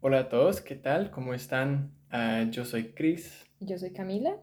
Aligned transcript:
Hola 0.00 0.20
a 0.20 0.28
todos, 0.28 0.60
¿qué 0.60 0.74
tal? 0.74 1.10
¿Cómo 1.10 1.34
están? 1.34 1.92
Ah, 2.10 2.44
yo 2.50 2.64
soy 2.64 2.92
Chris. 2.92 3.44
Yo 3.60 3.78
soy 3.78 3.92
Camila. 3.92 4.36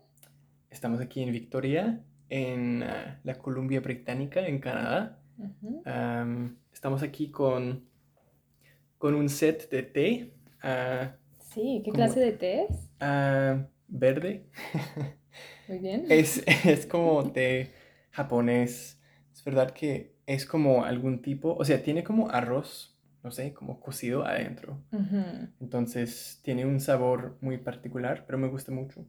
Estamos 0.69 1.01
aquí 1.01 1.21
en 1.21 1.31
Victoria, 1.31 2.03
en 2.29 2.83
ah, 2.83 3.19
la 3.23 3.35
Columbia 3.35 3.81
Británica, 3.81 4.45
en 4.45 4.59
Canadá. 4.59 5.19
Estamos 6.73 7.03
aquí 7.03 7.31
con, 7.31 7.85
con 8.97 9.15
un 9.15 9.29
set 9.29 9.69
de 9.69 9.83
té 9.83 10.33
ah, 10.61 11.15
Sí, 11.39 11.81
¿qué 11.83 11.91
clase 11.91 12.19
de 12.19 12.31
té 12.31 12.67
es? 12.69 12.89
verde. 13.87 14.45
Muy 15.67 15.79
bien. 15.79 16.07
Es, 16.09 16.43
es 16.65 16.85
como 16.85 17.31
té 17.31 17.71
japonés. 18.11 18.99
Es 19.33 19.43
verdad 19.43 19.71
que 19.71 20.15
es 20.25 20.45
como 20.45 20.85
algún 20.85 21.21
tipo, 21.21 21.55
o 21.55 21.65
sea, 21.65 21.83
tiene 21.83 22.03
como 22.03 22.29
arroz, 22.29 22.97
no 23.23 23.31
sé, 23.31 23.53
como 23.53 23.79
cocido 23.79 24.25
adentro. 24.25 24.79
Entonces 25.59 26.41
tiene 26.43 26.65
un 26.65 26.79
sabor 26.81 27.37
muy 27.41 27.57
particular, 27.57 28.25
pero 28.25 28.37
me 28.39 28.49
gusta 28.49 28.71
mucho. 28.71 29.05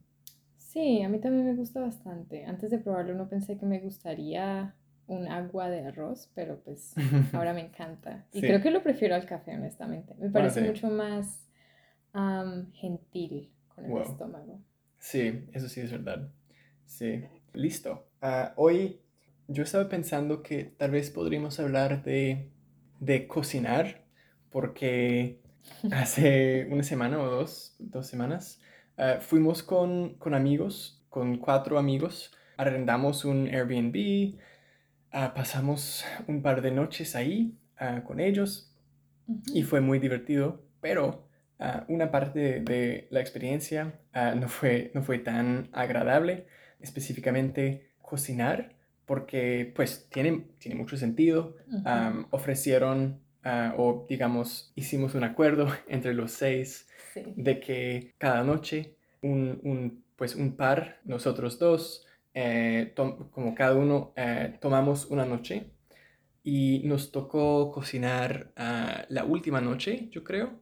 Sí, 0.57 1.01
a 1.01 1.09
mí 1.09 1.19
también 1.19 1.45
me 1.45 1.55
gusta 1.55 1.79
bastante. 1.81 2.45
Antes 2.45 2.71
de 2.71 2.79
probarlo 2.79 3.13
no 3.15 3.29
pensé 3.29 3.57
que 3.57 3.65
me 3.65 3.79
gustaría 3.79 4.75
un 5.07 5.27
agua 5.27 5.69
de 5.69 5.85
arroz, 5.87 6.29
pero 6.35 6.59
pues 6.63 6.95
ahora 7.31 7.53
me 7.53 7.61
encanta. 7.61 8.25
Y 8.33 8.43
Sí. 8.43 8.45
creo 8.45 8.61
que 8.61 8.71
lo 8.71 8.83
prefiero 8.83 9.15
al 9.15 9.25
café, 9.25 9.55
honestamente. 9.55 10.15
Me 10.19 10.29
parece 10.29 10.61
sí. 10.61 10.61
mucho 10.61 10.89
más 10.89 11.47
am, 12.13 12.71
gentil 12.73 13.51
con 13.69 13.85
el 13.85 13.97
Wow. 13.97 13.97
estómago. 13.97 14.59
Sí, 14.99 15.45
eso 15.53 15.69
sí 15.69 15.81
es 15.81 15.91
verdad. 15.91 16.29
Sí, 16.85 17.23
listo. 17.53 18.07
Ah, 18.21 18.53
hoy 18.57 19.01
yo 19.47 19.63
estaba 19.63 19.87
pensando 19.89 20.41
que 20.43 20.63
tal 20.65 20.91
vez 20.91 21.09
podríamos 21.11 21.59
hablar 21.59 22.03
de, 22.03 22.49
de 22.99 23.27
cocinar, 23.27 24.03
porque 24.51 25.41
hace 25.91 26.67
una 26.71 26.83
semana 26.83 27.19
o 27.21 27.29
dos, 27.29 27.75
dos 27.79 28.07
semanas, 28.07 28.61
ah, 28.97 29.17
fuimos 29.21 29.63
con, 29.63 30.15
con 30.15 30.33
amigos, 30.33 31.03
con 31.09 31.37
cuatro 31.37 31.77
amigos, 31.77 32.31
arrendamos 32.57 33.25
un 33.25 33.47
Airbnb, 33.47 34.39
ah, 35.11 35.33
pasamos 35.33 36.05
un 36.27 36.41
par 36.41 36.61
de 36.61 36.71
noches 36.71 37.15
ahí 37.15 37.57
ah, 37.77 38.03
con 38.05 38.19
ellos 38.19 38.73
y 39.53 39.63
fue 39.63 39.81
muy 39.81 39.99
divertido, 39.99 40.61
pero 40.81 41.24
ah, 41.59 41.85
una 41.87 42.11
parte 42.11 42.39
de, 42.39 42.59
de 42.61 43.07
la 43.11 43.19
experiencia 43.21 43.99
ah, 44.13 44.35
no 44.35 44.47
fue, 44.49 44.91
no 44.93 45.01
fue 45.03 45.19
tan 45.19 45.69
agradable, 45.73 46.47
específicamente 46.79 47.89
cocinar, 48.01 48.75
porque 49.05 49.71
pues 49.75 50.07
tiene, 50.09 50.45
tiene 50.57 50.75
mucho 50.75 50.97
sentido. 50.97 51.55
Ofrecieron, 52.31 53.19
ah, 53.43 53.73
o 53.77 54.05
digamos, 54.09 54.71
hicimos 54.75 55.15
un 55.15 55.23
acuerdo 55.23 55.67
entre 55.87 56.13
los 56.13 56.31
seis 56.31 56.87
Sí. 57.13 57.23
de 57.37 57.61
que 57.61 58.13
cada 58.17 58.43
noche 58.43 58.97
un, 59.21 59.61
un, 59.63 60.03
pues 60.17 60.35
un 60.35 60.57
par, 60.57 60.99
nosotros 61.05 61.57
dos, 61.59 62.05
eh, 62.33 62.93
como 62.93 63.55
cada 63.55 63.75
uno 63.75 64.11
eh, 64.17 64.57
tomamos 64.59 65.05
una 65.05 65.23
noche 65.25 65.67
y 66.43 66.81
nos 66.83 67.13
tocó 67.13 67.71
cocinar 67.71 68.51
la 69.07 69.23
última 69.23 69.61
noche, 69.61 70.09
yo 70.11 70.25
creo. 70.25 70.59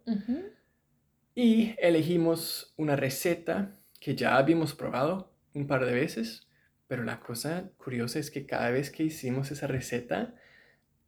Y 1.35 1.75
elegimos 1.79 2.73
una 2.77 2.95
receta 2.95 3.79
que 3.99 4.15
ya 4.15 4.37
habíamos 4.37 4.73
probado 4.73 5.31
un 5.53 5.67
par 5.67 5.85
de 5.85 5.93
veces, 5.93 6.47
pero 6.87 7.03
la 7.03 7.19
cosa 7.19 7.71
curiosa 7.77 8.19
es 8.19 8.29
que 8.29 8.45
cada 8.45 8.69
vez 8.69 8.91
que 8.91 9.03
hicimos 9.03 9.51
esa 9.51 9.67
receta 9.67 10.35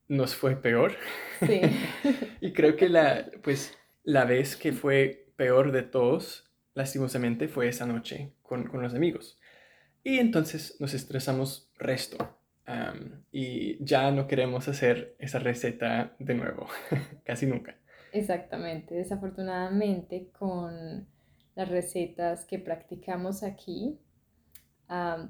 nos 0.08 0.36
fue 0.36 0.56
peor. 0.56 0.94
Sí. 1.40 1.62
Y 2.42 2.54
creo 2.54 2.76
que 2.76 2.90
la, 2.90 3.32
pues, 3.42 3.76
la 4.04 4.24
vez 4.26 4.56
que 4.56 4.72
fue 4.72 5.30
peor 5.36 5.72
de 5.72 5.82
todos, 5.82 6.52
lastimosamente, 6.76 7.48
fue 7.48 7.68
esa 7.68 7.88
noche 7.88 8.34
con, 8.44 8.68
con 8.68 8.84
los 8.84 8.94
amigos. 8.94 9.40
Y 10.04 10.20
entonces 10.20 10.78
nos 10.80 10.94
estresamos 10.94 11.72
resto. 11.80 12.38
y 13.32 13.84
ya 13.84 14.12
no 14.12 14.28
queremos 14.28 14.68
hacer 14.68 15.16
esa 15.18 15.40
receta 15.40 16.16
de 16.20 16.36
nuevo, 16.36 16.68
casi 17.26 17.48
nunca. 17.48 17.78
Exactamente, 18.16 18.96
desafortunadamente 18.96 20.30
con 20.32 21.06
las 21.56 21.70
recetas 21.70 22.46
que 22.46 22.60
practicamos 22.60 23.44
aquí, 23.44 24.00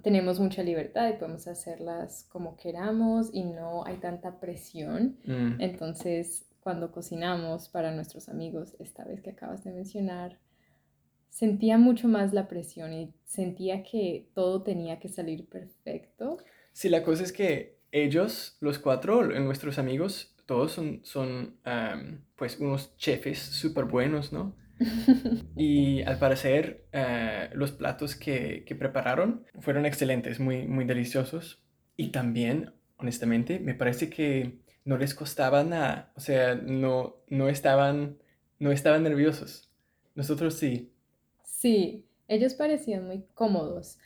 tenemos 0.04 0.40
mucha 0.40 0.62
libertad 0.62 1.10
y 1.10 1.14
podemos 1.14 1.48
hacerlas 1.48 2.28
como 2.30 2.58
queramos 2.58 3.30
y 3.34 3.44
no 3.44 3.86
hay 3.86 3.98
tanta 3.98 4.40
presión. 4.40 5.18
Mm, 5.26 5.62
Entonces, 5.62 6.46
cuando 6.60 6.92
cocinamos 6.92 7.70
para 7.70 7.92
nuestros 7.92 8.30
amigos, 8.30 8.76
esta 8.80 9.04
vez 9.04 9.22
que 9.22 9.32
acabas 9.32 9.64
de 9.64 9.72
mencionar, 9.72 10.38
sentía 11.30 11.80
mucho 11.80 12.08
más 12.08 12.34
la 12.34 12.48
presión 12.48 12.94
y 12.94 13.16
sentía 13.26 13.82
que 13.82 14.30
todo 14.36 14.62
tenía 14.62 15.00
que 15.00 15.10
salir 15.10 15.48
perfecto. 15.48 16.38
Sí, 16.72 16.90
la 16.90 17.02
cosa 17.02 17.24
es 17.24 17.32
que 17.32 17.80
ellos, 17.92 18.58
los 18.60 18.78
cuatro, 18.78 19.24
nuestros 19.40 19.80
amigos, 19.80 20.35
todos 20.46 20.72
son, 20.72 21.02
son 21.04 21.60
pues 22.36 22.60
unos 22.60 22.96
chefes 22.98 23.40
súper 23.40 23.86
buenos, 23.86 24.32
¿no? 24.34 24.56
Y 25.56 26.02
al 26.04 26.20
parecer 26.20 26.86
eh, 26.92 27.50
los 27.54 27.72
platos 27.72 28.16
que, 28.16 28.64
que 28.66 28.76
prepararon 28.76 29.46
fueron 29.60 29.86
excelentes, 29.86 30.40
muy, 30.40 30.68
muy 30.68 30.86
deliciosos. 30.86 31.64
Y 31.98 32.10
también, 32.10 32.74
honestamente, 32.98 33.60
me 33.60 33.74
parece 33.74 34.10
que 34.10 34.60
no 34.84 34.98
les 34.98 35.16
costaba 35.16 35.64
nada. 35.64 36.12
O 36.16 36.20
sea, 36.20 36.56
no, 36.56 37.18
no 37.30 37.50
estaban, 37.50 38.18
no 38.60 38.72
estaban 38.72 39.04
nerviosos. 39.04 39.72
Nosotros 40.14 40.56
sí. 40.56 40.92
Sí, 41.44 42.06
ellos 42.28 42.54
parecían 42.54 43.06
muy 43.06 43.26
cómodos, 43.34 43.98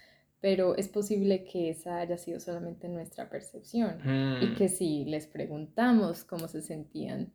pero 0.41 0.75
es 0.77 0.89
posible 0.89 1.45
que 1.45 1.69
esa 1.69 1.99
haya 1.99 2.17
sido 2.17 2.39
solamente 2.39 2.87
nuestra 2.89 3.29
percepción 3.29 4.03
y 4.39 4.53
Mm, 4.53 4.55
que 4.55 4.69
si 4.69 5.05
les 5.05 5.27
preguntamos 5.27 6.23
cómo 6.23 6.47
se 6.47 6.61
sentían, 6.61 7.33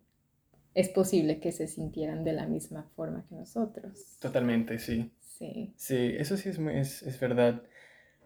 es 0.74 0.88
posible 0.90 1.40
que 1.40 1.52
se 1.52 1.68
sintieran 1.68 2.24
de 2.24 2.34
la 2.34 2.46
misma 2.46 2.90
forma 2.96 3.26
que 3.28 3.36
nosotros. 3.36 4.20
totalmente, 4.20 4.78
sí. 4.78 5.10
Sí. 5.20 5.74
Sí, 5.76 6.14
eso 6.18 6.36
sí 6.36 6.50
es, 6.50 6.58
muy- 6.58 6.78
es, 6.78 7.02
es 7.02 7.20
verdad. 7.20 7.62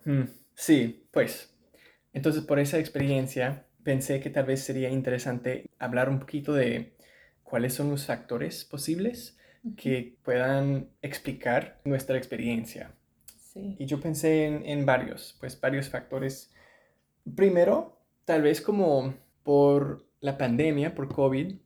Mm, 0.04 0.24
sí, 0.54 1.08
pues. 1.12 1.54
Entonces, 2.14 2.44
por 2.44 2.60
esa 2.60 2.78
experiencia, 2.78 3.66
pensé 3.84 4.20
que 4.20 4.30
tal 4.30 4.46
vez 4.46 4.62
sería 4.62 4.90
interesante 4.90 5.66
hablar 5.78 6.08
un 6.10 6.20
poquito 6.20 6.54
de 6.54 6.96
cuáles 7.44 7.74
son 7.74 7.90
los 7.90 8.06
factores 8.06 8.64
posibles 8.66 9.38
que 9.76 10.18
puedan 10.24 10.90
explicar 11.02 11.80
nuestra 11.84 12.18
experiencia. 12.18 12.94
Sí. 13.58 13.76
Y 13.78 13.86
yo 13.86 14.00
pensé 14.00 14.46
en, 14.46 14.64
en 14.66 14.86
varios, 14.86 15.36
pues 15.40 15.60
varios 15.60 15.88
factores. 15.88 16.52
Primero, 17.36 18.00
tal 18.24 18.42
vez 18.42 18.60
como 18.60 19.14
por 19.42 20.06
la 20.20 20.38
pandemia, 20.38 20.94
por 20.94 21.08
COVID, 21.12 21.56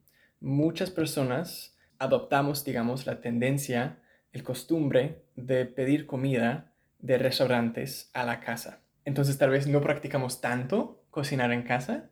muchas 0.41 0.91
personas 0.91 1.77
adoptamos, 1.99 2.65
digamos, 2.65 3.07
la 3.07 3.21
tendencia, 3.21 3.99
el 4.33 4.43
costumbre 4.43 5.25
de 5.37 5.67
pedir 5.67 6.07
comida 6.07 6.73
de 6.99 7.19
restaurantes 7.19 8.11
a 8.15 8.25
la 8.25 8.41
casa. 8.41 8.81
Entonces 9.05 9.37
tal 9.39 9.51
vez 9.51 9.67
no 9.67 9.81
practicamos 9.81 10.41
tanto 10.41 11.05
cocinar 11.11 11.53
en 11.53 11.63
casa. 11.63 12.11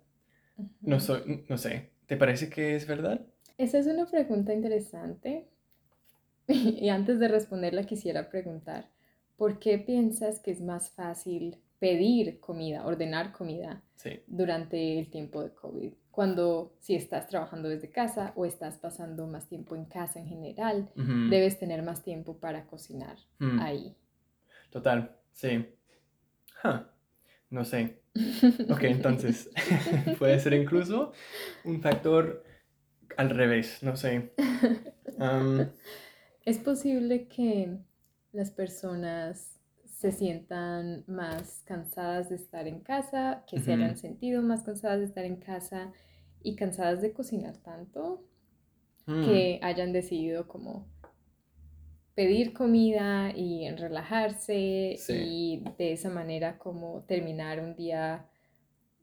No, 0.80 1.00
so- 1.00 1.24
no 1.48 1.56
sé, 1.58 1.90
¿te 2.06 2.16
parece 2.16 2.50
que 2.50 2.76
es 2.76 2.86
verdad? 2.86 3.20
Esa 3.58 3.78
es 3.78 3.86
una 3.86 4.06
pregunta 4.06 4.52
interesante. 4.52 5.48
Y 6.48 6.88
antes 6.88 7.18
de 7.20 7.28
responderla 7.28 7.84
quisiera 7.84 8.28
preguntar, 8.28 8.88
¿por 9.40 9.58
qué 9.58 9.78
piensas 9.78 10.38
que 10.40 10.50
es 10.50 10.60
más 10.60 10.90
fácil 10.90 11.56
pedir 11.78 12.40
comida, 12.40 12.84
ordenar 12.86 13.32
comida 13.32 13.82
Sí. 13.96 14.20
durante 14.26 14.98
el 14.98 15.10
tiempo 15.10 15.42
de 15.42 15.54
COVID? 15.54 15.92
Cuando 16.10 16.74
si 16.80 16.94
estás 16.94 17.26
trabajando 17.28 17.70
desde 17.70 17.90
casa 17.90 18.34
o 18.36 18.44
estás 18.44 18.76
pasando 18.76 19.26
más 19.26 19.48
tiempo 19.48 19.76
en 19.76 19.86
casa 19.86 20.20
en 20.20 20.28
general, 20.28 20.90
debes 21.30 21.58
tener 21.58 21.82
más 21.82 22.02
tiempo 22.04 22.36
para 22.36 22.66
cocinar 22.66 23.16
Mm, 23.38 23.58
ahí. 23.62 23.94
Total, 24.70 25.16
sí. 25.32 25.66
Huh, 26.62 26.80
No 27.50 27.64
sé. 27.64 28.02
Ok, 28.70 28.84
entonces 28.84 29.48
puede 30.18 30.38
ser 30.38 30.52
incluso 30.52 31.12
un 31.64 31.80
factor 31.80 32.44
al 33.16 33.30
revés, 33.30 33.82
no 33.82 33.96
sé. 33.96 34.30
Am, 35.18 35.70
Es 36.44 36.58
posible 36.58 37.28
que 37.28 37.78
las 38.32 38.50
personas 38.50 39.60
se 39.84 40.12
sientan 40.12 41.04
más 41.06 41.62
cansadas 41.66 42.30
de 42.30 42.36
estar 42.36 42.66
en 42.66 42.80
casa, 42.80 43.44
que 43.46 43.60
se 43.60 43.72
hayan 43.72 43.98
sentido 43.98 44.40
más 44.40 44.62
cansadas 44.62 45.00
de 45.00 45.04
estar 45.04 45.24
en 45.24 45.36
casa 45.36 45.92
y 46.42 46.56
cansadas 46.56 47.02
de 47.02 47.12
cocinar 47.12 47.58
tanto, 47.58 48.24
mm, 49.06 49.24
que 49.26 49.60
hayan 49.62 49.92
decidido 49.92 50.48
como 50.48 50.86
pedir 52.14 52.54
comida 52.54 53.30
y 53.36 53.70
relajarse 53.70 54.94
Sí. 54.98 55.12
y 55.12 55.64
de 55.76 55.92
esa 55.92 56.08
manera 56.08 56.58
como 56.58 57.02
terminar 57.02 57.60
un 57.60 57.74
día 57.74 58.26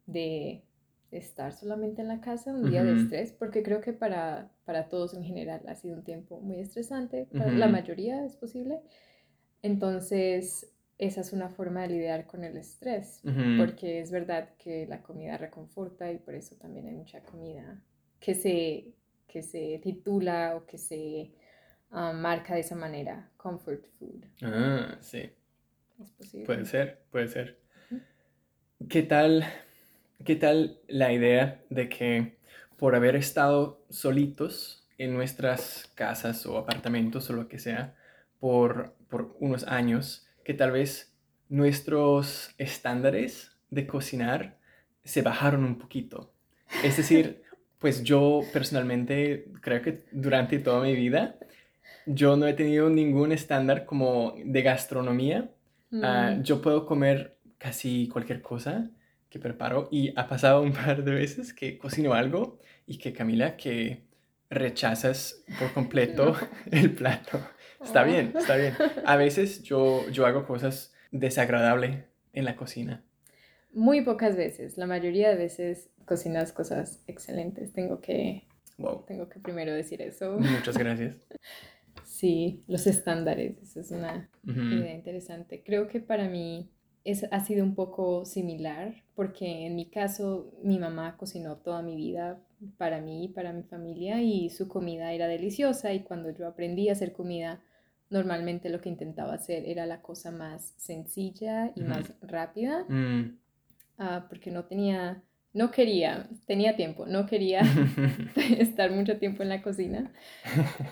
de, 0.06 0.64
estar 1.10 1.54
solamente 1.54 2.02
en 2.02 2.10
la 2.10 2.20
casa, 2.20 2.54
un 2.54 2.70
día 2.70 2.84
de 2.84 3.02
estrés, 3.02 3.32
porque 3.32 3.64
creo 3.64 3.80
que 3.80 3.94
para, 3.94 4.52
para 4.66 4.90
todos 4.90 5.14
en 5.14 5.24
general 5.24 5.62
ha 5.68 5.76
sido 5.76 5.96
un 5.96 6.04
tiempo 6.04 6.42
muy 6.42 6.60
estresante, 6.60 7.28
para 7.32 7.52
la 7.52 7.68
mayoría 7.70 8.26
es 8.26 8.36
posible. 8.36 8.82
Entonces, 9.62 10.72
esa 10.98 11.22
es 11.22 11.34
una 11.34 11.50
forma 11.50 11.84
de 11.84 11.90
lidiar 11.90 12.26
con 12.26 12.44
el 12.44 12.58
estrés, 12.58 13.22
porque 13.58 14.00
es 14.02 14.12
verdad 14.12 14.50
que 14.58 14.88
la 14.88 15.02
comida 15.02 15.38
reconforta 15.38 16.12
y 16.12 16.18
por 16.18 16.34
eso 16.34 16.56
también 16.56 16.88
hay 16.88 16.94
mucha 16.94 17.22
comida 17.22 17.80
que 18.20 18.34
se, 18.34 18.94
que 19.28 19.44
se 19.44 19.80
titula 19.84 20.56
o 20.56 20.66
que 20.66 20.78
se 20.78 21.32
ah, 21.92 22.14
marca 22.14 22.56
de 22.56 22.62
esa 22.62 22.76
manera, 22.76 23.30
comfort 23.38 23.86
food. 24.00 24.26
Ah, 24.42 24.98
sí. 25.02 25.30
Es 26.00 26.10
posible. 26.12 26.46
Puede 26.46 26.66
ser, 26.66 27.00
puede 27.12 27.28
ser. 27.28 27.60
¿Qué 28.90 29.04
tal, 29.04 29.44
qué 30.24 30.36
tal 30.36 30.80
la 30.88 31.12
idea 31.12 31.64
de 31.70 31.90
que 31.90 32.38
por 32.78 32.96
haber 32.96 33.16
estado 33.16 33.84
solitos 33.90 34.88
en 34.98 35.14
nuestras 35.14 35.92
casas 35.96 36.46
o 36.46 36.58
apartamentos 36.58 37.30
o 37.30 37.34
lo 37.34 37.48
que 37.48 37.60
sea 37.60 37.96
por, 38.40 38.96
por 39.10 39.36
unos 39.40 39.66
años, 39.66 40.28
que 40.44 40.54
tal 40.54 40.72
vez 40.72 41.14
nuestros 41.50 42.54
estándares 42.58 43.58
de 43.70 43.88
cocinar 43.88 44.58
se 45.04 45.22
bajaron 45.22 45.64
un 45.64 45.78
poquito? 45.78 46.32
Es 46.84 46.98
decir, 46.98 47.42
pues 47.80 48.04
yo 48.04 48.42
personalmente 48.54 49.46
creo 49.62 49.82
que 49.82 50.06
durante 50.12 50.60
toda 50.60 50.82
mi 50.84 50.96
vida 50.96 51.38
yo 52.06 52.36
no 52.38 52.48
he 52.48 52.54
tenido 52.54 52.90
ningún 52.90 53.32
estándar 53.32 53.86
como 53.86 54.36
de 54.44 54.62
gastronomía. 54.62 55.52
Ah, 56.02 56.36
Mm, 56.38 56.44
yo 56.44 56.62
puedo 56.62 56.86
comer 56.86 57.38
casi 57.58 58.10
cualquier 58.10 58.42
cosa 58.42 58.90
que 59.30 59.40
preparo 59.40 59.88
y 59.92 60.14
ha 60.18 60.28
pasado 60.28 60.62
un 60.62 60.74
par 60.74 61.04
de 61.04 61.12
veces 61.14 61.54
que 61.54 61.78
cocino 61.78 62.14
algo 62.14 62.60
y 62.86 62.98
que 62.98 63.14
Camila, 63.14 63.56
que 63.58 64.04
rechazas 64.50 65.44
por 65.60 65.74
completo 65.74 66.34
No. 66.34 66.38
el 66.72 66.92
plato. 66.94 67.40
Está 67.84 68.04
bien, 68.04 68.34
está 68.38 68.56
bien. 68.56 68.74
A 69.06 69.16
veces 69.16 69.64
yo, 69.64 70.08
yo 70.10 70.26
hago 70.26 70.46
cosas 70.46 70.94
desagradables 71.12 72.06
en 72.34 72.46
la 72.46 72.56
cocina. 72.56 73.04
Muy 73.74 74.02
pocas 74.02 74.36
veces, 74.36 74.78
la 74.78 74.88
mayoría 74.88 75.30
de 75.30 75.36
veces 75.36 75.90
cocinas 76.06 76.52
cosas 76.54 77.04
excelentes. 77.08 77.74
Tengo 77.74 78.02
que, 78.02 78.48
Wow. 78.78 79.06
tengo 79.08 79.28
que 79.30 79.40
primero 79.40 79.74
decir 79.74 80.02
eso. 80.02 80.38
Muchas 80.40 80.78
gracias. 80.78 81.16
Sí, 82.04 82.64
los 82.68 82.88
estándares, 82.88 83.62
eso 83.62 83.80
es 83.82 83.92
una 83.92 84.28
idea 84.44 84.94
interesante. 84.94 85.62
Creo 85.64 85.88
que 85.88 86.00
para 86.00 86.28
mí 86.28 86.72
es, 87.04 87.26
ha 87.32 87.42
sido 87.46 87.64
un 87.64 87.76
poco 87.76 88.26
similar, 88.26 89.04
porque 89.14 89.68
en 89.68 89.76
mi 89.76 89.90
caso 89.90 90.52
mi 90.64 90.80
mamá 90.80 91.16
cocinó 91.18 91.58
toda 91.58 91.84
mi 91.84 91.96
vida 91.96 92.40
para 92.78 93.02
mí 93.02 93.26
y 93.26 93.28
para 93.28 93.54
mi 93.54 93.62
familia 93.64 94.22
y 94.24 94.50
su 94.50 94.68
comida 94.68 95.14
era 95.14 95.28
deliciosa 95.28 95.94
y 95.94 96.00
cuando 96.02 96.32
yo 96.32 96.48
aprendí 96.48 96.90
a 96.90 96.94
hacer 96.94 97.12
comida, 97.14 97.62
normalmente 98.10 98.70
lo 98.70 98.80
que 98.82 98.90
intentaba 98.90 99.34
hacer 99.34 99.66
era 99.66 99.86
la 99.86 100.02
cosa 100.02 100.32
más 100.32 100.74
sencilla 100.78 101.72
y 101.76 101.82
más 101.82 102.14
rápida, 102.22 102.86
Mm. 102.88 103.38
ah, 103.98 104.26
porque 104.30 104.52
no 104.52 104.66
tenía, 104.66 105.22
no 105.54 105.72
quería, 105.72 106.30
tenía 106.46 106.76
tiempo, 106.76 107.06
no 107.06 107.26
quería 107.26 107.62
estar 108.60 108.92
mucho 108.92 109.18
tiempo 109.18 109.44
en 109.44 109.50
la 109.50 109.62
cocina. 109.62 110.12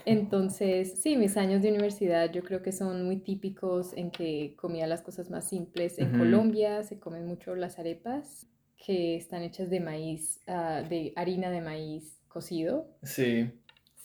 Entonces, 0.05 1.01
sí, 1.01 1.15
mis 1.15 1.37
años 1.37 1.61
de 1.61 1.69
universidad 1.69 2.31
yo 2.31 2.43
creo 2.43 2.61
que 2.61 2.71
son 2.71 3.05
muy 3.05 3.17
típicos 3.17 3.93
en 3.95 4.11
que 4.11 4.55
comía 4.57 4.87
las 4.87 5.01
cosas 5.01 5.29
más 5.29 5.47
simples. 5.47 5.97
En. 5.99 6.17
Colombia 6.17 6.83
se 6.83 6.99
comen 6.99 7.25
mucho 7.25 7.55
las 7.55 7.79
arepas, 7.79 8.47
que 8.77 9.15
están 9.15 9.41
hechas 9.41 9.69
de 9.69 9.79
maíz, 9.79 10.41
ah, 10.47 10.83
de 10.87 11.13
harina 11.15 11.49
de 11.49 11.61
maíz 11.61 12.19
cocido, 12.27 12.87
Sí, 13.03 13.49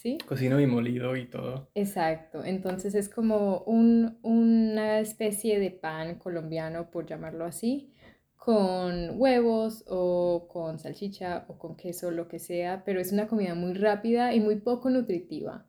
¿sí? 0.01 0.19
cocino 0.27 0.59
y 0.61 0.67
molido 0.67 1.15
y 1.17 1.27
todo. 1.29 1.71
Exacto. 1.75 2.45
Entonces 2.45 2.95
es 2.95 3.09
como 3.09 3.61
un- 3.63 4.19
una 4.23 5.01
especie 5.01 5.59
de 5.61 5.71
pan 5.71 6.17
colombiano, 6.19 6.91
por 6.91 7.07
llamarlo 7.07 7.45
así, 7.45 7.93
con 8.37 9.21
huevos 9.21 9.85
o 9.89 10.49
con 10.49 10.79
salchicha 10.79 11.45
o 11.49 11.59
con 11.59 11.77
queso, 11.77 12.11
lo 12.11 12.29
que 12.29 12.39
sea, 12.39 12.83
pero 12.85 13.01
es 13.01 13.13
una 13.13 13.29
comida 13.29 13.55
muy 13.55 13.75
rápida 13.75 14.35
y 14.35 14.41
muy 14.41 14.57
poco 14.57 14.91
nutritiva. 14.91 15.67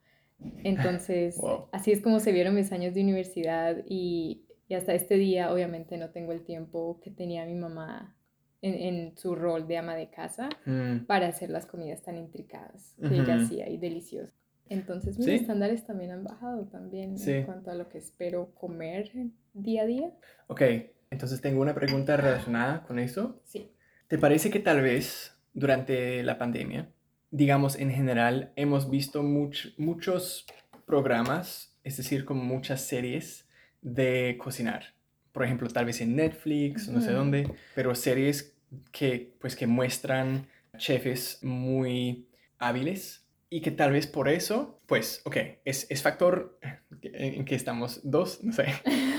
Entonces, 0.63 1.36
Wow. 1.42 1.69
así 1.72 1.92
es 1.92 2.01
como 2.01 2.19
se 2.19 2.31
vieron 2.33 2.56
mis 2.56 2.72
años 2.74 2.94
de 2.95 3.01
universidad 3.04 3.78
y, 3.88 4.45
y 4.68 4.75
hasta 4.75 4.94
este 4.95 5.16
día 5.18 5.54
obviamente 5.54 5.98
no 5.98 6.12
tengo 6.12 6.33
el 6.33 6.44
tiempo 6.45 7.00
que 7.04 7.12
tenía 7.12 7.45
mi 7.45 7.56
mamá 7.56 8.16
en, 8.62 8.74
en 8.75 9.18
su 9.18 9.36
rol 9.36 9.68
de 9.68 9.78
ama 9.78 9.96
de 9.96 10.10
casa 10.10 10.50
Mm. 10.66 11.06
para 11.08 11.28
hacer 11.28 11.50
las 11.50 11.66
comidas 11.66 12.02
tan 12.04 12.18
intricadas 12.18 12.96
que 13.00 13.16
ella 13.16 13.36
Ujú. 13.36 13.46
hacía 13.46 13.69
y 13.69 13.78
deliciosas. 13.78 14.36
Entonces 14.69 15.18
mis 15.18 15.25
Sí. 15.28 15.34
estándares 15.34 15.86
también 15.86 16.12
han 16.12 16.24
bajado 16.24 16.66
también 16.68 17.18
Sí. 17.18 17.31
en 17.31 17.44
cuanto 17.46 17.72
a 17.72 17.75
lo 17.75 17.90
que 17.90 17.98
espero 17.98 18.54
comer 18.56 19.12
día 19.54 19.81
a 19.81 19.86
día. 19.86 20.12
Ok, 20.48 20.62
entonces 21.10 21.42
tengo 21.42 21.62
una 21.62 21.74
pregunta 21.75 22.16
relacionada 22.18 22.84
con 22.84 23.00
eso. 23.00 23.42
Sí. 23.44 23.72
¿Te 24.08 24.18
parece 24.18 24.50
que 24.50 24.60
tal 24.60 24.81
vez 24.81 25.36
durante 25.54 26.24
la 26.24 26.38
pandemia, 26.38 26.90
digamos 27.31 27.78
en 27.78 27.92
general, 27.92 28.52
hemos 28.56 28.90
visto 28.90 29.24
much- 29.24 29.74
muchos 29.78 30.46
programas, 30.86 31.78
es 31.84 31.98
decir, 31.98 32.25
como 32.25 32.44
muchas 32.44 32.81
series 32.81 33.48
de 33.81 34.38
cocinar? 34.42 34.84
Por 35.31 35.46
ejemplo, 35.46 35.69
tal 35.69 35.86
vez 35.86 36.02
en 36.02 36.16
Netflix, 36.18 36.90
no 36.90 37.00
sé 37.02 37.12
dónde, 37.14 37.50
pero 37.74 37.96
series 37.96 38.50
que, 38.91 39.33
pues, 39.39 39.56
que 39.56 39.68
muestran 39.68 40.47
chefs 40.77 41.39
muy 41.44 42.27
hábiles 42.59 43.25
y 43.50 43.62
que 43.62 43.71
tal 43.71 43.91
vez 43.91 44.07
por 44.07 44.29
eso, 44.29 44.79
pues, 44.88 45.21
ok, 45.25 45.38
es, 45.65 45.88
es 45.89 46.01
factor 46.01 46.57
en, 47.01 47.44
que 47.45 47.56
estamos 47.56 48.00
dos, 48.03 48.44
no 48.44 48.53
sé, 48.53 48.65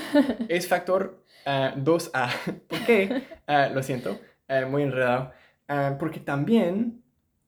es 0.49 0.67
factor 0.67 1.23
ah, 1.45 1.75
2A. 1.77 2.31
¿Por 2.67 2.85
qué? 2.85 3.23
Ah, 3.47 3.69
lo 3.73 3.83
siento, 3.83 4.19
ah, 4.47 4.65
muy 4.69 4.83
enredado. 4.83 5.31
Porque 5.99 6.19
también 6.19 7.01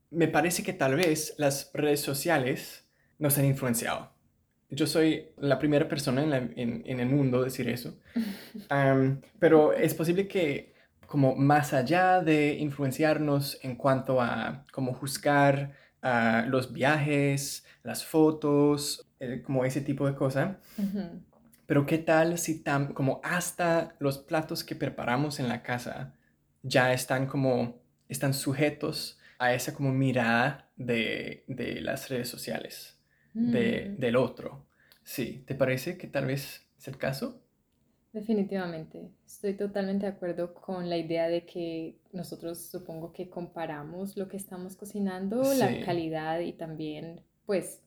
me 0.10 0.28
parece 0.28 0.64
que 0.64 0.74
tal 0.74 0.96
vez 0.96 1.36
las 1.38 1.70
redes 1.74 2.00
sociales 2.02 2.88
nos 3.20 3.38
han 3.38 3.46
influenciado. 3.46 4.12
Yo 4.70 4.88
soy 4.88 5.28
la 5.38 5.60
primera 5.60 5.88
persona 5.88 6.24
en, 6.24 6.30
la- 6.32 6.38
en- 6.38 6.82
en 6.86 7.00
el 7.00 7.08
mundo 7.08 7.42
a 7.42 7.44
decir 7.46 7.70
eso. 7.70 8.00
Pero 9.40 9.74
es 9.74 9.94
posible 9.94 10.28
que 10.28 10.75
como 11.08 11.36
más 11.36 11.74
allá 11.74 12.22
de 12.22 12.56
influenciarnos 12.56 13.60
en 13.64 13.76
cuanto 13.76 14.22
a 14.22 14.66
cómo 14.72 14.94
juzgar 14.94 15.74
los 16.48 16.72
viajes, 16.72 17.66
las 17.84 18.06
fotos, 18.06 19.08
eh, 19.20 19.42
como 19.44 19.66
ese 19.66 19.82
tipo 19.82 20.06
de 20.08 20.16
cosas, 20.16 20.58
pero 21.66 21.86
qué 21.86 21.98
tal 21.98 22.38
si 22.38 22.64
tam- 22.64 22.94
como 22.94 23.20
hasta 23.24 23.96
los 24.00 24.20
platos 24.20 24.64
que 24.64 24.76
preparamos 24.76 25.40
en 25.40 25.48
la 25.50 25.64
casa 25.64 26.14
ya 26.62 26.94
están 26.94 27.28
como 27.28 27.82
están 28.08 28.34
sujetos 28.34 29.20
a 29.40 29.54
esa 29.54 29.74
como 29.74 29.92
mirada 29.92 30.70
de, 30.76 31.44
de 31.48 31.82
las 31.82 32.10
redes 32.10 32.30
sociales, 32.30 33.00
de, 33.42 33.94
Mm, 33.94 33.98
del 33.98 34.16
otro. 34.16 34.68
Sí, 35.04 35.44
¿te 35.48 35.56
parece 35.56 35.98
que 35.98 36.08
tal 36.08 36.26
vez 36.26 36.68
es 36.78 36.88
el 36.88 36.98
caso? 36.98 37.42
Definitivamente, 38.16 39.12
estoy 39.26 39.56
totalmente 39.56 40.06
de 40.06 40.14
acuerdo 40.14 40.54
con 40.54 40.90
la 40.90 40.96
idea 40.96 41.28
de 41.28 41.46
que 41.46 41.98
nosotros 42.14 42.58
supongo 42.72 43.12
que 43.12 43.30
comparamos 43.30 44.16
lo 44.16 44.30
que 44.30 44.38
estamos 44.38 44.78
cocinando, 44.78 45.44
Sí. 45.44 45.58
la 45.60 45.84
calidad 45.86 46.40
y 46.40 46.54
también 46.54 47.20
pues 47.46 47.82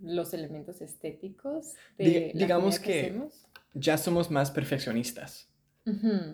los 0.00 0.32
elementos 0.32 0.80
estéticos 0.80 1.72
de 1.98 2.04
Diga- 2.04 2.32
la 2.34 2.38
digamos 2.38 2.78
que 2.78 2.84
que- 2.92 3.00
hacemos. 3.00 3.46
Ya 3.74 3.98
somos 3.98 4.30
más 4.30 4.52
perfeccionistas, 4.52 5.48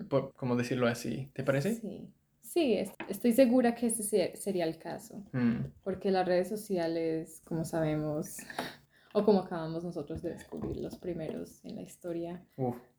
por, 0.07 0.33
como 0.35 0.55
decirlo 0.55 0.85
así, 0.85 1.31
¿te 1.33 1.43
parece? 1.43 1.73
Sí, 1.73 2.07
sí, 2.43 2.73
es- 2.75 2.91
estoy 3.09 3.33
segura 3.33 3.73
que 3.73 3.87
ese 3.87 4.03
se- 4.03 4.35
sería 4.35 4.65
el 4.65 4.77
caso, 4.77 5.23
Mm, 5.33 5.65
porque 5.83 6.11
las 6.11 6.27
redes 6.27 6.47
sociales, 6.47 7.41
como 7.43 7.65
sabemos, 7.65 8.37
o 9.15 9.25
como 9.25 9.39
acabamos 9.39 9.83
nosotros 9.83 10.21
de 10.21 10.29
descubrir 10.29 10.77
los 10.77 10.95
primeros 10.97 11.65
en 11.65 11.75
la 11.75 11.81
historia, 11.81 12.45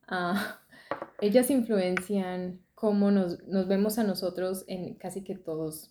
ah, 0.08 0.60
ellas 1.20 1.50
influencian 1.50 2.60
cómo 2.74 3.10
nos, 3.10 3.42
nos 3.46 3.68
vemos 3.68 3.98
a 3.98 4.04
nosotros 4.04 4.64
en 4.66 4.94
casi 4.94 5.22
que 5.22 5.36
todos, 5.36 5.90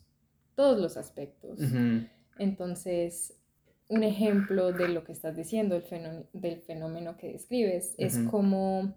todos 0.56 0.80
los 0.80 0.98
aspectos. 0.98 1.60
Entonces, 2.38 3.34
un 3.88 4.03
ejemplo 4.03 4.72
de 4.72 4.88
lo 4.89 5.03
que 5.03 5.12
estás 5.12 5.36
diciendo, 5.36 5.75
el 5.75 5.84
fenó- 5.84 6.25
del 6.34 6.62
fenómeno 6.62 7.18
que 7.18 7.32
describes, 7.32 7.94
es 7.98 8.18
cómo 8.30 8.96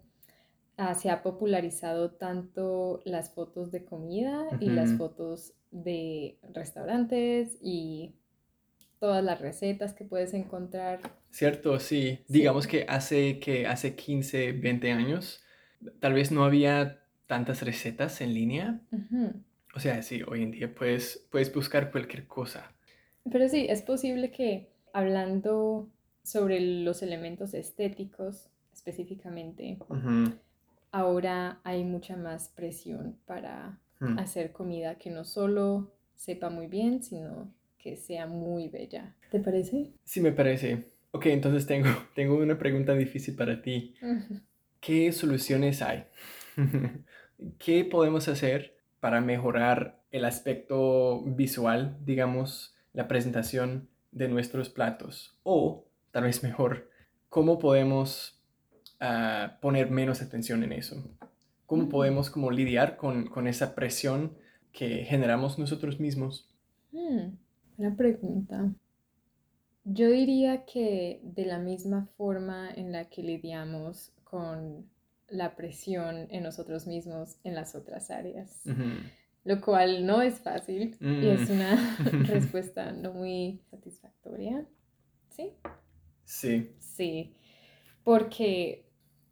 ah, 0.77 0.95
se 0.95 1.09
ha 1.09 1.21
popularizado 1.23 2.11
tanto 2.11 3.01
las 3.05 3.31
fotos 3.33 3.71
de 3.71 3.85
comida 3.85 4.45
y 4.59 4.69
las 4.69 4.91
fotos 4.97 5.53
de 5.71 6.37
restaurantes 6.53 7.57
y 7.61 8.15
todas 8.99 9.23
las 9.23 9.41
recetas 9.41 9.93
que 9.93 10.05
puedes 10.05 10.33
encontrar. 10.33 10.99
Cierto, 11.31 11.79
sí. 11.79 12.19
Digamos 12.27 12.67
que 12.67 12.85
hace, 12.87 13.39
que 13.39 13.67
hace 13.67 13.95
15, 13.95 14.53
20 14.53 14.91
años, 14.91 15.43
tal 15.99 16.13
vez 16.13 16.31
no 16.31 16.43
había 16.43 17.01
tantas 17.27 17.61
recetas 17.61 18.21
en 18.21 18.33
línea. 18.33 18.81
O 19.75 19.79
sea, 19.79 20.01
sí, 20.01 20.21
hoy 20.27 20.43
en 20.43 20.51
día 20.51 20.73
puedes, 20.73 21.27
puedes 21.31 21.53
buscar 21.53 21.91
cualquier 21.91 22.27
cosa. 22.27 22.71
Pero 23.29 23.49
sí, 23.49 23.65
es 23.69 23.81
posible 23.81 24.31
que 24.31 24.69
hablando 24.93 25.89
sobre 26.23 26.59
los 26.59 27.01
elementos 27.03 27.53
estéticos 27.53 28.49
específicamente, 28.73 29.77
ahora 30.91 31.59
hay 31.63 31.83
mucha 31.83 32.15
más 32.15 32.49
presión 32.49 33.17
para 33.25 33.79
hmm. 33.99 34.19
hacer 34.19 34.51
comida 34.51 34.95
que 34.95 35.09
no 35.09 35.25
solo 35.25 35.91
sepa 36.15 36.49
muy 36.49 36.67
bien, 36.67 37.03
sino 37.03 37.51
que 37.85 37.97
sea 37.97 38.25
muy 38.25 38.67
bella. 38.67 39.15
¿Te 39.29 39.39
parece? 39.39 39.91
Sí, 40.05 40.19
me 40.19 40.31
parece. 40.31 40.85
Ok, 41.11 41.27
entonces 41.27 41.67
tengo, 41.67 41.87
tengo 42.15 42.35
una 42.35 42.57
pregunta 42.57 42.95
difícil 42.95 43.35
para 43.35 43.61
ti. 43.61 43.93
¿Qué 44.79 45.11
soluciones 45.11 45.83
hay? 45.83 46.05
¿Qué 47.59 47.85
podemos 47.85 48.27
hacer 48.27 48.75
para 48.99 49.21
mejorar 49.21 50.01
el 50.09 50.25
aspecto 50.25 51.21
visual, 51.27 51.95
digamos, 52.03 52.75
la 52.91 53.07
presentación 53.07 53.87
de 54.11 54.29
nuestros 54.29 54.69
platos? 54.69 55.37
O, 55.43 55.85
tal 56.09 56.23
vez 56.23 56.41
mejor, 56.41 56.89
¿cómo 57.29 57.59
podemos 57.59 58.41
a 58.99 59.59
poner 59.61 59.91
menos 59.91 60.23
atención 60.23 60.63
en 60.63 60.71
eso. 60.71 61.03
¿Cómo 61.67 61.87
podemos 61.89 62.31
como 62.31 62.49
lidiar 62.49 62.97
con, 62.97 63.27
con 63.27 63.47
esa 63.47 63.75
presión 63.75 64.35
que 64.71 65.03
generamos 65.03 65.59
nosotros 65.59 65.99
mismos? 65.99 66.49
Mm, 66.91 67.35
una 67.77 67.95
pregunta. 67.95 68.73
Yo 69.83 70.09
diría 70.09 70.65
que 70.65 71.21
de 71.23 71.45
la 71.45 71.59
misma 71.59 72.07
forma 72.17 72.69
en 72.71 72.91
la 72.91 73.05
que 73.09 73.21
lidiamos 73.21 74.13
con 74.23 74.89
la 75.27 75.55
presión 75.55 76.27
en 76.29 76.43
nosotros 76.43 76.87
mismos 76.87 77.37
en 77.43 77.55
las 77.55 77.75
otras 77.75 78.09
áreas, 78.09 78.61
lo 79.43 79.61
cual 79.61 80.05
no 80.05 80.21
es 80.21 80.39
fácil 80.39 80.97
y 80.99 81.27
es 81.27 81.49
mm. 81.49 81.53
una 81.53 81.97
respuesta 82.27 82.91
no 82.91 83.13
muy 83.13 83.61
satisfactoria. 83.69 84.65
¿Sí? 85.29 85.51
Sí. 86.23 86.75
Sí, 86.79 87.35
porque 88.03 88.85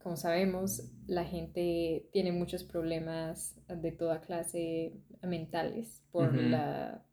como 0.04 0.18
sabemos, 0.18 0.84
la 1.08 1.24
gente 1.24 2.10
tiene 2.12 2.34
muchos 2.34 2.64
problemas 2.66 3.56
de 3.70 3.92
toda 3.94 4.20
clase 4.20 4.94
mentales 5.22 6.04
por, 6.12 6.36
la, 6.36 7.06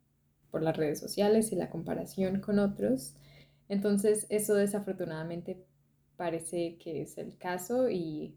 por 0.51 0.61
las 0.61 0.77
redes 0.77 0.99
sociales 0.99 1.51
y 1.51 1.55
la 1.55 1.69
comparación 1.69 2.41
con 2.41 2.59
otros. 2.59 3.15
Entonces, 3.69 4.27
eso 4.29 4.53
desafortunadamente 4.55 5.65
parece 6.17 6.77
que 6.77 7.01
es 7.01 7.17
el 7.17 7.37
caso 7.37 7.89
y 7.89 8.35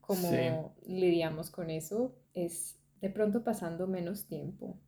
como 0.00 0.74
lidiamos 0.86 1.50
con 1.50 1.68
eso 1.68 2.14
es 2.32 2.78
de 3.02 3.10
pronto 3.10 3.44
pasando 3.44 3.86
menos 3.86 4.26
tiempo 4.26 4.78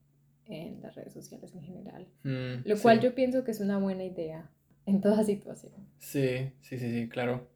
en 0.46 0.80
las 0.80 0.94
redes 0.94 1.12
sociales 1.12 1.54
en 1.54 1.62
general. 1.62 2.08
Mm, 2.22 2.66
lo 2.66 2.78
cual 2.78 3.00
yo 3.00 3.14
pienso 3.14 3.44
que 3.44 3.50
es 3.50 3.60
una 3.60 3.78
buena 3.78 4.04
idea 4.04 4.50
en 4.86 5.00
toda 5.00 5.22
situación. 5.24 5.72
Sí, 5.98 6.52
sí, 6.62 6.78
sí, 6.78 6.90
sí, 6.90 7.08
claro. 7.08 7.48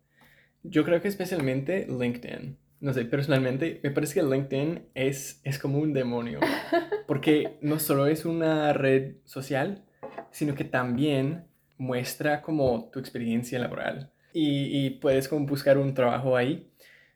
Yo 0.63 0.85
creo 0.85 1.01
que 1.01 1.09
especialmente 1.09 1.87
LinkedIn. 1.87 2.57
No 2.85 2.93
sé, 2.93 3.07
personalmente 3.07 3.81
me 3.83 3.91
parece 3.91 4.21
que 4.21 4.23
LinkedIn 4.23 4.89
es, 4.93 5.41
es 5.43 5.59
como 5.59 5.79
un 5.79 5.95
demonio. 5.95 6.39
Porque 7.07 7.57
no 7.63 7.79
solo 7.79 8.07
es 8.07 8.27
una 8.27 8.75
red 8.75 9.15
social, 9.25 9.83
sino 10.31 10.55
que 10.55 10.65
también 10.65 11.47
muestra 11.79 12.43
como 12.43 12.91
tu 12.93 12.99
experiencia 12.99 13.59
laboral. 13.59 14.13
Y, 14.35 14.85
y 14.85 14.91
puedes 14.91 15.29
como 15.29 15.47
buscar 15.47 15.79
un 15.79 15.95
trabajo 15.95 16.37
ahí. 16.37 16.71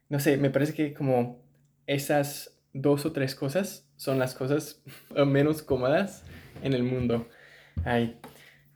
No 0.09 0.21
sé, 0.21 0.39
me 0.39 0.49
parece 0.49 0.73
que 0.73 0.95
como 0.95 1.43
esas 1.87 2.59
dos 2.73 3.05
o 3.05 3.13
tres 3.13 3.35
cosas 3.35 3.87
son 3.97 4.19
las 4.19 4.35
cosas 4.35 4.83
menos 5.27 5.61
cómodas 5.61 6.25
en 6.63 6.73
el 6.73 6.83
mundo. 6.83 7.29
Ahí. 7.85 8.19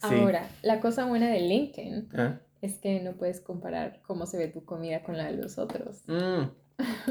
Ahora, 0.02 0.46
la 0.60 0.80
cosa 0.80 1.06
buena 1.06 1.30
de 1.30 1.40
LinkedIn 1.40 2.10
¿Ah? 2.12 2.40
es 2.60 2.76
que 2.76 3.00
no 3.00 3.14
puedes 3.14 3.40
comparar 3.40 4.02
cómo 4.02 4.26
se 4.26 4.36
ve 4.36 4.48
tu 4.48 4.66
comida 4.66 5.02
con 5.02 5.16
la 5.16 5.32
de 5.32 5.38
los 5.38 5.56
otros. 5.56 6.02
Mm. 6.06 6.60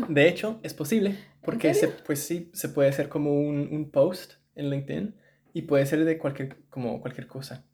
De 0.09 0.27
hecho, 0.27 0.59
es 0.63 0.73
posible, 0.73 1.15
porque 1.43 1.73
se, 1.73 1.87
pues 1.87 2.19
sí, 2.23 2.49
se 2.53 2.69
puede 2.69 2.89
hacer 2.89 3.09
como 3.09 3.33
un, 3.33 3.69
un, 3.71 3.89
post 3.89 4.33
en 4.55 4.69
LinkedIn 4.69 5.15
y 5.53 5.63
puede 5.63 5.85
ser 5.85 6.05
de 6.05 6.17
cualquier, 6.17 6.57
como 6.69 7.01
cualquier 7.01 7.27
cosa. 7.27 7.65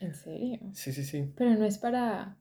¿En 0.00 0.14
serio? 0.14 0.58
Sí, 0.72 0.92
sí, 0.92 1.04
sí. 1.04 1.32
Pero 1.36 1.54
no 1.54 1.64
es 1.64 1.78
para, 1.78 2.36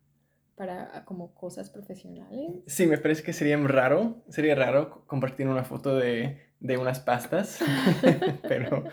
para 0.56 1.04
como 1.06 1.34
cosas 1.34 1.70
profesionales. 1.70 2.64
Sí, 2.68 2.88
me 2.88 2.98
parece 2.98 3.24
que 3.24 3.34
sería 3.34 3.58
raro, 3.58 4.24
sería 4.30 4.56
raro 4.56 5.06
compartir 5.06 5.48
una 5.48 5.64
foto 5.64 5.96
de, 5.98 6.38
de 6.60 6.78
unas 6.78 7.00
pastas, 7.00 7.60
pero 8.48 8.86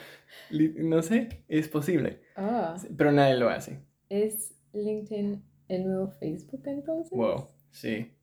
no 0.50 1.02
sé, 1.02 1.44
es 1.48 1.68
posible. 1.68 2.22
Ah. 2.36 2.76
Pero 2.96 3.12
nadie 3.12 3.36
lo 3.36 3.48
hace. 3.48 3.80
Es 4.08 4.54
LinkedIn 4.72 5.42
el 5.68 5.84
nuevo 5.84 6.08
Facebook 6.08 6.62
entonces. 6.66 7.16
Wow, 7.16 7.48
sí, 7.70 8.15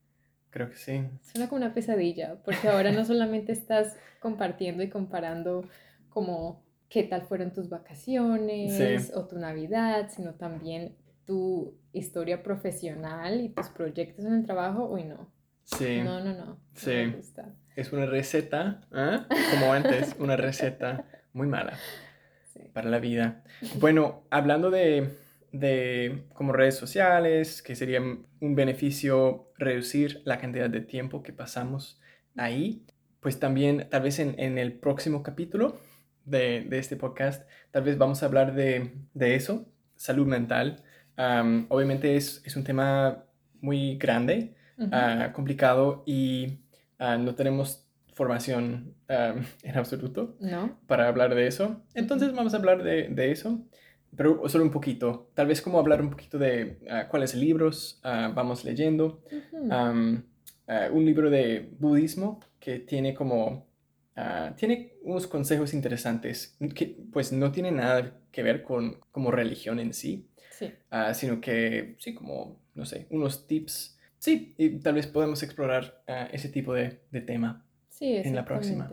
creo 0.53 0.69
que 0.69 0.75
sí. 0.75 1.03
Suena 1.23 1.49
como 1.49 1.65
una 1.65 1.73
pesadilla, 1.73 2.37
porque 2.45 2.69
ahora 2.69 2.91
no 2.91 3.03
solamente 3.03 3.51
estás 3.51 3.97
compartiendo 4.19 4.83
y 4.83 4.89
comparando 4.89 5.67
como 6.09 6.63
qué 6.89 7.01
tal 7.01 7.23
fueron 7.23 7.51
tus 7.51 7.69
vacaciones 7.69 9.11
o 9.15 9.25
tu 9.25 9.39
Navidad, 9.39 10.09
sino 10.15 10.35
también 10.35 10.95
tu 11.25 11.75
historia 11.91 12.43
profesional 12.43 13.41
y 13.41 13.49
tus 13.49 13.69
proyectos 13.69 14.25
en 14.25 14.33
el 14.33 14.45
trabajo. 14.45 14.85
Uy, 14.85 15.05
no. 15.05 15.31
Sí. 15.63 16.01
No, 16.03 16.23
no, 16.23 16.33
no. 16.33 16.59
Sí. 16.75 16.91
me 16.91 17.15
gusta. 17.15 17.55
Es 17.75 17.91
una 17.91 18.05
receta, 18.05 18.81
¿eh? 18.93 19.19
como 19.49 19.73
antes, 19.73 20.15
una 20.19 20.37
receta 20.37 21.07
muy 21.33 21.47
mala 21.47 21.79
para 22.73 22.91
la 22.91 22.99
vida. 22.99 23.43
Bueno, 23.79 24.21
hablando 24.29 24.69
de 24.69 25.17
de 25.53 26.25
como 26.33 26.51
redes 26.51 26.75
sociales, 26.75 27.61
que 27.61 27.75
sería 27.75 28.01
un 28.01 28.55
beneficio 28.55 29.51
reducir 29.57 30.21
la 30.25 30.39
cantidad 30.39 30.69
de 30.69 30.81
tiempo 30.81 31.21
que 31.23 31.31
pasamos 31.31 32.01
ahí. 32.35 32.83
Pues 33.21 33.39
también 33.39 33.87
tal 33.89 34.01
vez 34.01 34.19
en, 34.19 34.57
el 34.57 34.73
próximo 34.73 35.23
capítulo 35.23 35.77
de, 36.25 36.67
este 36.71 36.97
podcast, 36.97 37.47
tal 37.71 37.83
vez 37.83 37.97
vamos 37.97 38.21
a 38.21 38.25
hablar 38.25 38.55
de, 38.55 38.91
eso, 39.15 39.65
salud 39.95 40.25
mental. 40.25 40.83
obviamente 41.69 42.17
es, 42.17 42.43
un 42.57 42.63
tema 42.63 43.23
muy 43.61 43.95
grande, 43.97 44.55
ah, 44.91 45.31
complicado 45.33 46.03
y 46.05 46.61
ah, 46.97 47.17
no 47.17 47.35
tenemos 47.35 47.87
formación 48.13 48.95
en 49.07 49.77
absoluto 49.77 50.35
para 50.87 51.07
hablar 51.07 51.35
de 51.35 51.45
eso. 51.45 51.83
Entonces 51.93 52.33
vamos 52.33 52.55
a 52.55 52.57
hablar 52.57 52.81
de, 52.81 53.07
de 53.07 53.31
eso 53.31 53.63
pero 54.15 54.47
solo 54.49 54.63
un 54.63 54.71
poquito. 54.71 55.29
Tal 55.33 55.47
vez 55.47 55.61
como 55.61 55.79
hablar 55.79 56.01
un 56.01 56.09
poquito 56.09 56.37
de 56.37 56.79
uh, 56.83 57.09
cuáles 57.09 57.35
libros 57.35 58.01
uh, 58.03 58.33
vamos 58.33 58.63
leyendo. 58.63 59.23
um, 59.51 60.21
un 60.91 61.05
libro 61.05 61.29
de 61.29 61.69
budismo 61.79 62.39
que 62.59 62.79
tiene 62.79 63.13
como... 63.13 63.67
tiene 64.55 64.93
unos 65.03 65.27
consejos 65.27 65.73
interesantes 65.73 66.55
que 66.73 66.97
pues 67.11 67.31
no 67.33 67.51
tiene 67.51 67.71
nada 67.71 68.21
que 68.31 68.43
ver 68.43 68.63
con 68.63 68.99
como 69.11 69.29
religión 69.31 69.79
en 69.79 69.93
sí, 69.93 70.29
sí. 70.51 70.71
sino 71.13 71.41
que 71.41 71.95
sí, 71.99 72.13
como, 72.13 72.61
no 72.75 72.85
sé, 72.85 73.07
unos 73.09 73.45
tips. 73.45 73.99
Sí, 74.19 74.55
y 74.57 74.79
tal 74.79 74.95
vez 74.95 75.07
podemos 75.07 75.43
explorar 75.43 76.01
ese 76.31 76.47
tipo 76.47 76.73
de, 76.73 77.01
de 77.11 77.21
tema 77.21 77.65
sí, 77.89 78.15
en 78.15 78.33
la 78.33 78.45
próxima. 78.45 78.89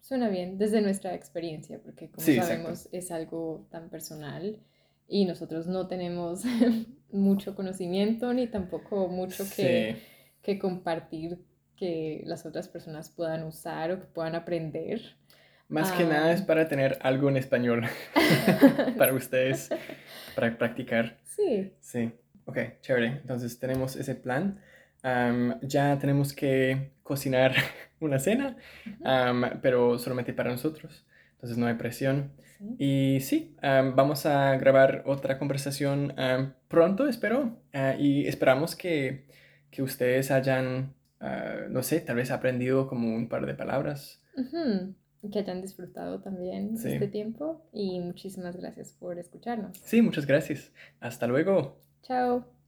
Suena 0.00 0.28
bien 0.28 0.58
desde 0.58 0.80
nuestra 0.80 1.14
experiencia, 1.14 1.80
porque 1.82 2.10
como 2.10 2.26
sabemos 2.26 2.88
es 2.92 3.10
algo 3.10 3.66
tan 3.70 3.90
personal 3.90 4.58
y 5.06 5.24
nosotros 5.24 5.66
no 5.66 5.88
tenemos 5.88 6.42
mucho 7.12 7.54
conocimiento 7.54 8.32
ni 8.32 8.46
tampoco 8.46 9.08
mucho 9.08 9.44
que, 9.54 9.96
que, 10.42 10.58
compartir 10.58 11.38
que 11.76 12.22
las 12.24 12.46
otras 12.46 12.68
personas 12.68 13.10
puedan 13.10 13.44
usar 13.44 13.90
o 13.92 14.00
que 14.00 14.06
puedan 14.06 14.34
aprender. 14.34 15.16
Más 15.68 15.92
que 15.92 16.04
nada 16.04 16.32
es 16.32 16.42
para 16.42 16.66
tener 16.66 16.98
algo 17.00 17.28
en 17.28 17.36
español 17.36 17.84
para 18.98 19.14
ustedes, 19.14 19.68
para 20.34 20.58
practicar. 20.58 21.18
Sí. 21.24 21.72
Sí. 21.80 22.10
Ok, 22.44 22.58
chévere. 22.80 23.06
Entonces 23.06 23.58
tenemos 23.60 23.94
ese 23.94 24.16
plan. 24.16 24.60
ya 25.62 25.96
tenemos 26.00 26.32
que 26.32 26.90
cocinar 27.10 27.52
una 28.00 28.20
cena, 28.20 28.56
pero 29.60 29.98
solamente 29.98 30.32
para 30.32 30.52
nosotros. 30.52 31.04
Entonces 31.32 31.58
no 31.58 31.66
hay 31.66 31.74
presión. 31.74 32.30
Y 32.78 33.18
sí, 33.20 33.56
vamos 33.62 34.26
a 34.26 34.56
grabar 34.56 35.02
otra 35.06 35.38
conversación 35.38 36.14
pronto, 36.68 37.08
espero. 37.08 37.58
Ah, 37.72 37.96
y 37.98 38.26
esperamos 38.28 38.76
que, 38.76 39.26
que 39.70 39.82
ustedes 39.82 40.30
hayan, 40.30 40.94
ah, 41.18 41.66
no 41.68 41.82
sé, 41.82 42.00
tal 42.00 42.16
vez 42.16 42.30
aprendido 42.30 42.86
como 42.86 43.12
un 43.14 43.28
par 43.28 43.46
de 43.46 43.54
palabras. 43.54 44.22
que 45.32 45.38
hayan 45.38 45.60
disfrutado 45.60 46.20
también 46.20 46.74
este 46.76 47.08
tiempo 47.08 47.66
y 47.72 48.00
muchísimas 48.00 48.56
gracias 48.56 48.92
por 48.92 49.18
escucharnos. 49.18 49.76
Sí, 49.84 50.00
muchas 50.02 50.26
gracias. 50.26 50.72
Hasta 51.00 51.26
luego. 51.26 51.82
Chao. 52.02 52.59